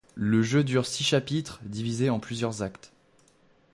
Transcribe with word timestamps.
Le 0.15 0.41
jeu 0.41 0.63
dure 0.63 0.87
six 0.87 1.03
chapitres, 1.03 1.59
divisés 1.63 2.09
en 2.09 2.19
plusieurs 2.19 2.63
actes. 2.63 2.91